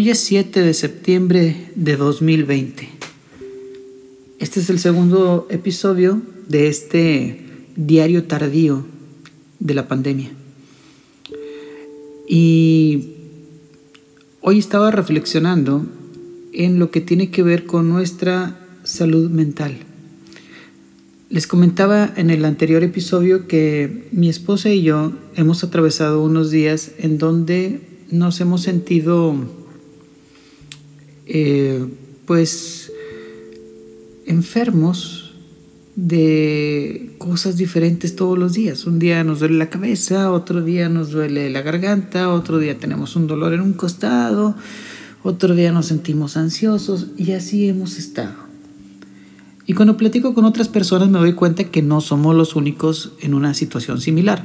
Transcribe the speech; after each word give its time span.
Hoy 0.00 0.08
es 0.08 0.20
7 0.20 0.62
de 0.62 0.72
septiembre 0.72 1.68
de 1.74 1.98
2020. 1.98 2.88
Este 4.38 4.60
es 4.60 4.70
el 4.70 4.78
segundo 4.78 5.46
episodio 5.50 6.22
de 6.48 6.68
este 6.68 7.44
diario 7.76 8.24
tardío 8.24 8.86
de 9.58 9.74
la 9.74 9.88
pandemia. 9.88 10.30
Y 12.26 13.10
hoy 14.40 14.58
estaba 14.58 14.90
reflexionando 14.90 15.84
en 16.54 16.78
lo 16.78 16.90
que 16.90 17.02
tiene 17.02 17.30
que 17.30 17.42
ver 17.42 17.66
con 17.66 17.90
nuestra 17.90 18.58
salud 18.84 19.28
mental. 19.28 19.76
Les 21.28 21.46
comentaba 21.46 22.10
en 22.16 22.30
el 22.30 22.46
anterior 22.46 22.82
episodio 22.82 23.46
que 23.46 24.08
mi 24.12 24.30
esposa 24.30 24.70
y 24.70 24.80
yo 24.80 25.12
hemos 25.36 25.62
atravesado 25.62 26.24
unos 26.24 26.50
días 26.50 26.92
en 26.96 27.18
donde 27.18 27.82
nos 28.10 28.40
hemos 28.40 28.62
sentido 28.62 29.59
eh, 31.32 31.86
pues 32.26 32.92
enfermos 34.26 35.32
de 35.94 37.14
cosas 37.18 37.56
diferentes 37.56 38.16
todos 38.16 38.36
los 38.36 38.54
días. 38.54 38.84
Un 38.84 38.98
día 38.98 39.22
nos 39.22 39.38
duele 39.38 39.56
la 39.56 39.70
cabeza, 39.70 40.32
otro 40.32 40.62
día 40.62 40.88
nos 40.88 41.10
duele 41.10 41.48
la 41.50 41.62
garganta, 41.62 42.30
otro 42.30 42.58
día 42.58 42.78
tenemos 42.78 43.14
un 43.14 43.28
dolor 43.28 43.52
en 43.52 43.60
un 43.60 43.74
costado, 43.74 44.56
otro 45.22 45.54
día 45.54 45.70
nos 45.70 45.86
sentimos 45.86 46.36
ansiosos 46.36 47.08
y 47.16 47.32
así 47.32 47.68
hemos 47.68 47.96
estado. 47.96 48.34
Y 49.66 49.74
cuando 49.74 49.96
platico 49.96 50.34
con 50.34 50.44
otras 50.44 50.66
personas 50.66 51.10
me 51.10 51.20
doy 51.20 51.34
cuenta 51.34 51.62
que 51.62 51.80
no 51.80 52.00
somos 52.00 52.34
los 52.34 52.56
únicos 52.56 53.12
en 53.20 53.34
una 53.34 53.54
situación 53.54 54.00
similar. 54.00 54.42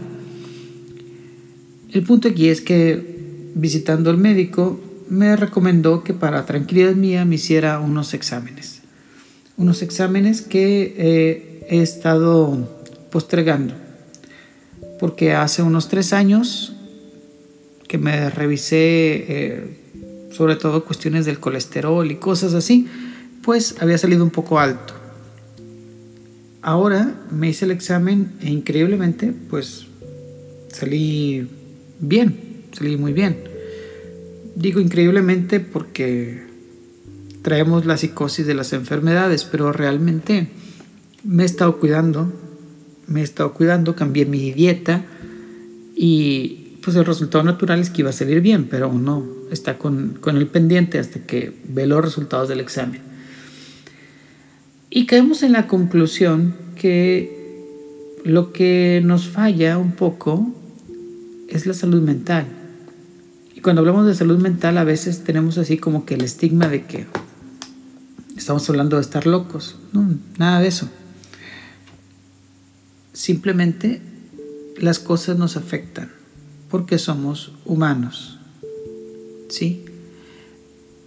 El 1.92 2.04
punto 2.04 2.28
aquí 2.28 2.50
es 2.50 2.62
que 2.62 3.52
visitando 3.56 4.12
al 4.12 4.18
médico 4.18 4.80
me 5.08 5.36
recomendó 5.36 6.04
que 6.04 6.14
para 6.14 6.46
tranquilidad 6.46 6.96
mía 6.96 7.26
me 7.26 7.36
hiciera 7.36 7.80
unos 7.80 8.14
exámenes. 8.14 8.82
Unos 9.58 9.82
exámenes 9.82 10.42
que 10.42 10.96
eh, 10.98 11.66
he 11.70 11.82
estado 11.82 12.70
postergando. 13.12 13.74
Porque 15.00 15.34
hace 15.34 15.62
unos 15.62 15.88
tres 15.88 16.14
años 16.14 16.76
que 17.88 17.98
me 17.98 18.30
revisé 18.30 18.78
eh, 18.78 19.78
sobre 20.32 20.56
todo 20.56 20.84
cuestiones 20.84 21.26
del 21.26 21.40
colesterol 21.40 22.10
y 22.12 22.16
cosas 22.16 22.54
así, 22.54 22.88
pues 23.42 23.76
había 23.80 23.98
salido 23.98 24.24
un 24.24 24.32
poco 24.32 24.60
alto. 24.60 24.94
Ahora 26.62 27.16
me 27.32 27.50
hice 27.50 27.66
el 27.66 27.72
examen 27.72 28.34
e 28.42 28.50
increíblemente 28.50 29.34
pues 29.50 29.86
salí 30.74 31.48
bien, 32.00 32.66
salí 32.72 32.98
muy 32.98 33.14
bien. 33.14 33.55
Digo 34.56 34.80
increíblemente 34.80 35.60
porque 35.60 36.44
traemos 37.42 37.86
la 37.86 37.98
psicosis 37.98 38.48
de 38.48 38.54
las 38.54 38.74
enfermedades, 38.74 39.44
pero 39.44 39.72
realmente 39.72 40.48
me 41.24 41.44
he 41.44 41.46
estado 41.46 41.78
cuidando, 41.78 42.32
me 43.08 43.22
he 43.22 43.24
estado 43.24 43.54
cuidando, 43.54 43.96
cambié 43.96 44.26
mi 44.26 44.52
dieta 44.52 45.06
y 45.96 46.78
pues 46.82 46.96
el 46.96 47.06
resultado 47.06 47.44
natural 47.44 47.80
es 47.80 47.90
que 47.90 48.02
iba 48.02 48.12
a 48.12 48.14
salir 48.14 48.42
bien, 48.42 48.68
pero 48.70 48.94
no, 48.94 49.26
está 49.52 49.78
con, 49.78 50.18
con 50.22 50.38
el 50.38 50.48
pendiente 50.48 51.00
hasta 51.00 51.20
que 51.20 51.54
ve 51.68 51.86
los 51.86 52.04
resultados 52.04 52.48
del 52.48 52.62
examen. 52.62 53.02
Y 54.90 55.06
caemos 55.06 55.44
en 55.44 55.52
la 55.52 55.68
conclusión 55.68 56.56
que 56.76 57.36
lo 58.24 58.54
que 58.54 59.02
nos 59.04 59.28
falla 59.28 59.78
un 59.78 59.92
poco 59.92 60.52
es 61.50 61.66
la 61.66 61.74
salud 61.74 62.02
mental. 62.02 62.46
Cuando 63.66 63.80
hablamos 63.80 64.06
de 64.06 64.14
salud 64.14 64.38
mental 64.38 64.78
a 64.78 64.84
veces 64.84 65.24
tenemos 65.24 65.58
así 65.58 65.80
como 65.80 66.06
que 66.06 66.14
el 66.14 66.22
estigma 66.24 66.68
de 66.68 66.86
que 66.86 67.08
estamos 68.38 68.70
hablando 68.70 68.98
de 68.98 69.02
estar 69.02 69.26
locos. 69.26 69.78
Nada 70.38 70.62
de 70.62 70.68
eso. 70.68 70.88
Simplemente 73.12 74.04
las 74.78 75.00
cosas 75.00 75.40
nos 75.40 75.58
afectan 75.58 76.12
porque 76.70 77.00
somos 77.00 77.54
humanos. 77.66 78.38
¿Sí? 79.50 79.84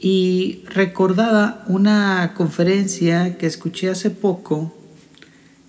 y 0.01 0.65
recordaba 0.67 1.63
una 1.69 2.35
conferencia 2.35 3.39
que 3.39 3.47
escuché 3.47 3.89
hace 3.89 4.11
poco 4.11 4.75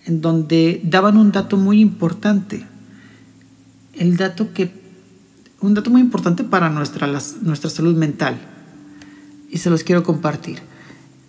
en 0.08 0.22
donde 0.22 0.82
daban 0.84 1.18
un 1.18 1.32
dato 1.32 1.56
muy 1.56 1.82
importante. 1.82 2.66
El 3.94 4.18
dato 4.18 4.54
que 4.54 4.89
un 5.62 5.74
dato 5.74 5.90
muy 5.90 6.02
importante 6.02 6.44
para 6.44 6.70
nuestra, 6.70 7.08
nuestra 7.42 7.70
salud 7.70 7.96
mental 7.96 8.40
y 9.50 9.58
se 9.58 9.70
los 9.70 9.84
quiero 9.84 10.04
compartir. 10.04 10.60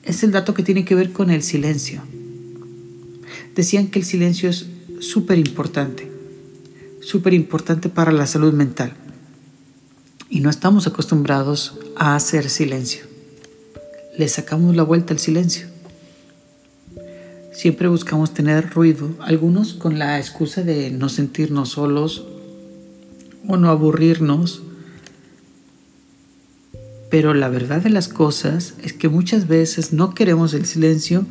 Es 0.02 0.22
el 0.22 0.32
dato 0.32 0.54
que 0.54 0.62
tiene 0.62 0.84
que 0.84 0.94
ver 0.94 1.12
con 1.12 1.30
el 1.30 1.42
silencio. 1.42 2.02
Decían 3.54 3.88
que 3.88 3.98
el 3.98 4.04
silencio 4.04 4.48
es 4.48 4.66
súper 5.00 5.38
importante, 5.38 6.10
súper 7.00 7.34
importante 7.34 7.88
para 7.88 8.12
la 8.12 8.26
salud 8.26 8.52
mental 8.52 8.92
y 10.28 10.40
no 10.40 10.48
estamos 10.48 10.86
acostumbrados 10.86 11.78
a 11.96 12.14
hacer 12.14 12.48
silencio. 12.48 13.04
Le 14.16 14.28
sacamos 14.28 14.76
la 14.76 14.84
vuelta 14.84 15.12
al 15.12 15.18
silencio. 15.18 15.66
Siempre 17.52 17.88
buscamos 17.88 18.32
tener 18.32 18.70
ruido, 18.70 19.10
algunos 19.20 19.74
con 19.74 19.98
la 19.98 20.18
excusa 20.18 20.62
de 20.62 20.90
no 20.90 21.08
sentirnos 21.08 21.70
solos 21.70 22.24
o 23.50 23.56
no 23.56 23.70
aburrirnos. 23.70 24.62
Pero 27.10 27.34
la 27.34 27.48
verdad 27.48 27.82
de 27.82 27.90
las 27.90 28.08
cosas 28.08 28.74
es 28.82 28.92
que 28.92 29.08
muchas 29.08 29.48
veces 29.48 29.92
no 29.92 30.14
queremos 30.14 30.54
el 30.54 30.64
silencio 30.64 31.26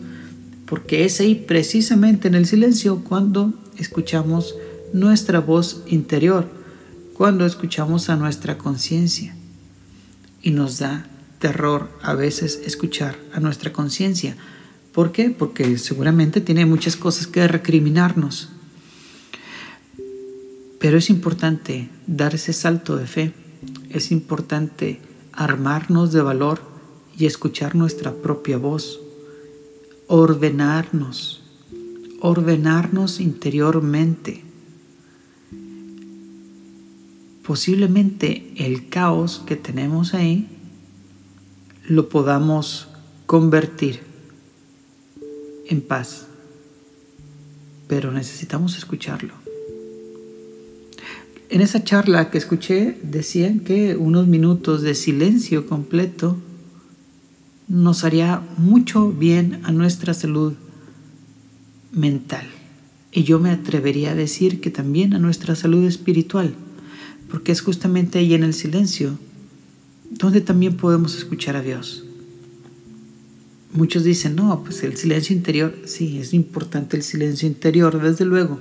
porque 0.65 1.05
es 1.05 1.19
ahí 1.19 1.35
precisamente 1.35 2.27
en 2.27 2.35
el 2.35 2.45
silencio 2.45 3.03
cuando 3.03 3.53
escuchamos 3.77 4.55
nuestra 4.93 5.39
voz 5.39 5.83
interior 5.87 6.59
cuando 7.19 7.45
escuchamos 7.45 8.09
a 8.09 8.15
nuestra 8.15 8.57
conciencia. 8.57 9.35
Y 10.41 10.51
nos 10.51 10.79
da 10.79 11.05
terror 11.39 11.89
a 12.01 12.13
veces 12.13 12.61
escuchar 12.65 13.17
a 13.33 13.41
nuestra 13.41 13.73
conciencia. 13.73 14.37
¿Por 14.93 15.11
qué? 15.11 15.29
Porque 15.29 15.77
seguramente 15.77 16.39
tiene 16.39 16.65
muchas 16.65 16.95
cosas 16.95 17.27
que 17.27 17.45
recriminarnos. 17.45 18.51
Pero 20.79 20.97
es 20.97 21.09
importante 21.09 21.89
dar 22.07 22.35
ese 22.35 22.53
salto 22.53 22.95
de 22.95 23.05
fe. 23.05 23.33
Es 23.89 24.11
importante 24.11 24.99
armarnos 25.33 26.11
de 26.13 26.21
valor 26.21 26.61
y 27.17 27.25
escuchar 27.25 27.75
nuestra 27.75 28.13
propia 28.13 28.57
voz. 28.57 28.99
Ordenarnos. 30.07 31.43
Ordenarnos 32.21 33.19
interiormente 33.19 34.49
posiblemente 37.49 38.53
el 38.57 38.89
caos 38.89 39.41
que 39.43 39.55
tenemos 39.55 40.13
ahí 40.13 40.47
lo 41.87 42.07
podamos 42.07 42.89
convertir 43.25 44.01
en 45.67 45.81
paz. 45.81 46.27
Pero 47.87 48.11
necesitamos 48.11 48.77
escucharlo. 48.77 49.38
En 51.49 51.61
esa 51.61 51.83
charla 51.83 52.29
que 52.29 52.37
escuché 52.37 52.97
decían 53.03 53.59
que 53.59 53.95
unos 53.95 54.27
minutos 54.27 54.81
de 54.81 54.95
silencio 54.95 55.65
completo 55.67 56.37
nos 57.67 58.03
haría 58.03 58.41
mucho 58.57 59.11
bien 59.11 59.59
a 59.63 59.71
nuestra 59.71 60.13
salud 60.13 60.53
mental. 61.91 62.47
Y 63.11 63.23
yo 63.23 63.39
me 63.39 63.49
atrevería 63.49 64.11
a 64.11 64.15
decir 64.15 64.61
que 64.61 64.69
también 64.69 65.13
a 65.13 65.19
nuestra 65.19 65.55
salud 65.55 65.85
espiritual 65.85 66.55
porque 67.29 67.51
es 67.51 67.61
justamente 67.61 68.19
ahí 68.19 68.33
en 68.33 68.43
el 68.43 68.53
silencio 68.53 69.17
donde 70.09 70.41
también 70.41 70.75
podemos 70.75 71.15
escuchar 71.15 71.55
a 71.55 71.61
Dios. 71.61 72.03
Muchos 73.71 74.03
dicen, 74.03 74.35
no, 74.35 74.63
pues 74.63 74.83
el 74.83 74.97
silencio 74.97 75.35
interior, 75.35 75.75
sí, 75.85 76.17
es 76.17 76.33
importante 76.33 76.97
el 76.97 77.03
silencio 77.03 77.47
interior, 77.47 78.01
desde 78.01 78.25
luego, 78.25 78.59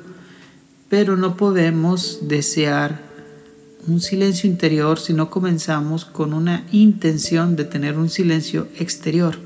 pero 0.88 1.17
no 1.17 1.37
podemos 1.37 2.20
desear 2.23 3.00
un 3.87 4.00
silencio 4.00 4.49
interior 4.49 4.99
si 4.99 5.12
no 5.12 5.31
comenzamos 5.31 6.05
con 6.05 6.35
una 6.35 6.67
intención 6.73 7.56
de 7.56 7.64
tener 7.64 7.99
un 7.99 8.11
silencio 8.11 8.69
exterior. 8.79 9.38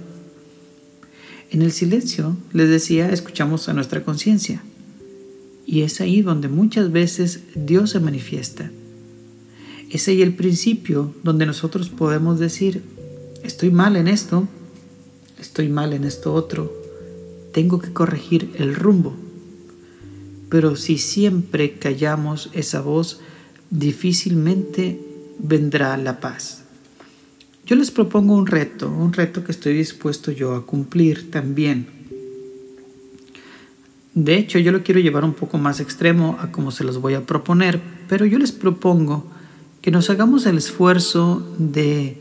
En 1.50 1.62
el 1.62 1.72
silencio, 1.72 2.36
les 2.52 2.68
decía, 2.68 3.10
escuchamos 3.10 3.68
a 3.68 3.72
nuestra 3.72 4.02
conciencia. 4.02 4.62
Y 5.66 5.82
es 5.82 6.00
ahí 6.00 6.22
donde 6.22 6.48
muchas 6.48 6.90
veces 6.90 7.40
Dios 7.54 7.90
se 7.90 8.00
manifiesta. 8.00 8.70
Es 9.90 10.08
ahí 10.08 10.22
el 10.22 10.34
principio 10.34 11.14
donde 11.22 11.46
nosotros 11.46 11.90
podemos 11.90 12.38
decir, 12.38 12.82
estoy 13.42 13.70
mal 13.70 13.96
en 13.96 14.08
esto, 14.08 14.48
estoy 15.38 15.68
mal 15.68 15.92
en 15.92 16.04
esto 16.04 16.32
otro, 16.32 16.72
tengo 17.52 17.78
que 17.78 17.92
corregir 17.92 18.50
el 18.58 18.74
rumbo. 18.74 19.14
Pero 20.52 20.76
si 20.76 20.98
siempre 20.98 21.78
callamos 21.78 22.50
esa 22.52 22.82
voz, 22.82 23.20
difícilmente 23.70 25.00
vendrá 25.38 25.96
la 25.96 26.20
paz. 26.20 26.64
Yo 27.64 27.74
les 27.74 27.90
propongo 27.90 28.34
un 28.34 28.46
reto, 28.46 28.90
un 28.90 29.14
reto 29.14 29.44
que 29.44 29.52
estoy 29.52 29.72
dispuesto 29.72 30.30
yo 30.30 30.54
a 30.54 30.66
cumplir 30.66 31.30
también. 31.30 31.86
De 34.12 34.36
hecho, 34.36 34.58
yo 34.58 34.72
lo 34.72 34.82
quiero 34.82 35.00
llevar 35.00 35.24
un 35.24 35.32
poco 35.32 35.56
más 35.56 35.80
extremo 35.80 36.36
a 36.38 36.52
como 36.52 36.70
se 36.70 36.84
los 36.84 37.00
voy 37.00 37.14
a 37.14 37.24
proponer, 37.24 37.80
pero 38.06 38.26
yo 38.26 38.38
les 38.38 38.52
propongo 38.52 39.24
que 39.80 39.90
nos 39.90 40.10
hagamos 40.10 40.44
el 40.44 40.58
esfuerzo 40.58 41.56
de 41.56 42.20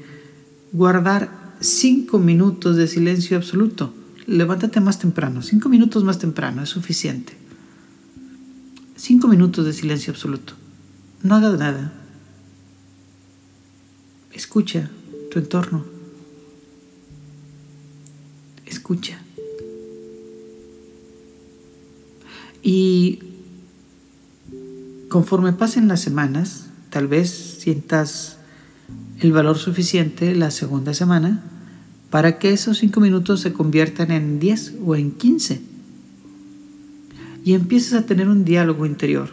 guardar 0.71 1.53
cinco 1.59 2.17
minutos 2.17 2.77
de 2.77 2.87
silencio 2.87 3.35
absoluto. 3.35 3.93
Levántate 4.25 4.79
más 4.79 4.99
temprano, 4.99 5.41
cinco 5.41 5.67
minutos 5.67 6.05
más 6.05 6.17
temprano, 6.17 6.63
es 6.63 6.69
suficiente. 6.69 7.41
Cinco 9.01 9.27
minutos 9.27 9.65
de 9.65 9.73
silencio 9.73 10.13
absoluto. 10.13 10.53
No 11.23 11.33
hagas 11.33 11.57
nada. 11.57 11.91
Escucha 14.31 14.91
tu 15.31 15.39
entorno. 15.39 15.83
Escucha. 18.63 19.19
Y 22.61 23.17
conforme 25.09 25.53
pasen 25.53 25.87
las 25.87 26.01
semanas, 26.01 26.67
tal 26.91 27.07
vez 27.07 27.31
sientas 27.31 28.37
el 29.19 29.31
valor 29.31 29.57
suficiente 29.57 30.35
la 30.35 30.51
segunda 30.51 30.93
semana 30.93 31.41
para 32.11 32.37
que 32.37 32.53
esos 32.53 32.77
cinco 32.77 32.99
minutos 32.99 33.41
se 33.41 33.51
conviertan 33.51 34.11
en 34.11 34.39
10 34.39 34.75
o 34.85 34.95
en 34.95 35.13
15. 35.13 35.70
Y 37.43 37.53
empieces 37.53 37.93
a 37.93 38.05
tener 38.05 38.27
un 38.27 38.45
diálogo 38.45 38.85
interior, 38.85 39.29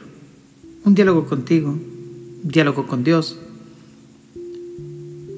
un 0.84 0.94
diálogo 0.94 1.26
contigo, 1.26 1.70
un 1.70 2.40
diálogo 2.43 2.87
con 2.87 3.05
Dios, 3.05 3.38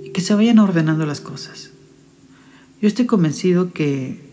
y 0.04 0.10
que 0.10 0.20
se 0.20 0.34
vayan 0.34 0.58
ordenando 0.58 1.06
las 1.06 1.20
cosas. 1.20 1.70
Yo 2.80 2.88
estoy 2.88 3.06
convencido 3.06 3.72
que 3.72 4.30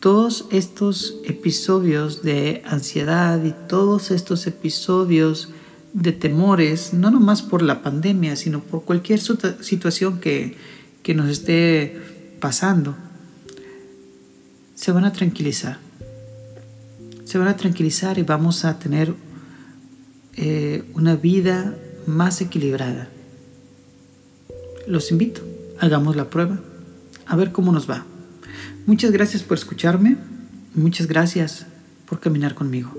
todos 0.00 0.46
estos 0.50 1.16
episodios 1.24 2.22
de 2.22 2.62
ansiedad 2.66 3.42
y 3.44 3.54
todos 3.68 4.10
estos 4.10 4.46
episodios 4.46 5.48
de 5.92 6.12
temores, 6.12 6.92
no 6.92 7.10
nomás 7.10 7.42
por 7.42 7.62
la 7.62 7.82
pandemia, 7.82 8.36
sino 8.36 8.60
por 8.60 8.84
cualquier 8.84 9.20
situación 9.20 10.20
que, 10.20 10.56
que 11.02 11.14
nos 11.14 11.28
esté 11.28 12.00
pasando, 12.40 12.96
se 14.74 14.92
van 14.92 15.04
a 15.04 15.12
tranquilizar. 15.12 15.87
Se 17.28 17.36
van 17.36 17.48
a 17.48 17.58
tranquilizar 17.58 18.18
y 18.18 18.22
vamos 18.22 18.64
a 18.64 18.78
tener 18.78 19.14
eh, 20.34 20.82
una 20.94 21.14
vida 21.14 21.76
más 22.06 22.40
equilibrada. 22.40 23.10
Los 24.86 25.10
invito, 25.10 25.42
hagamos 25.78 26.16
la 26.16 26.30
prueba, 26.30 26.58
a 27.26 27.36
ver 27.36 27.52
cómo 27.52 27.70
nos 27.70 27.86
va. 27.86 28.06
Muchas 28.86 29.10
gracias 29.10 29.42
por 29.42 29.58
escucharme, 29.58 30.16
muchas 30.74 31.06
gracias 31.06 31.66
por 32.06 32.18
caminar 32.18 32.54
conmigo. 32.54 32.96